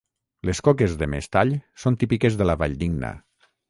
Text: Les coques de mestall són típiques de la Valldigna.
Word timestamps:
Les 0.49 0.61
coques 0.67 0.95
de 1.03 1.09
mestall 1.15 1.53
són 1.87 2.01
típiques 2.05 2.43
de 2.43 2.53
la 2.53 2.61
Valldigna. 2.65 3.19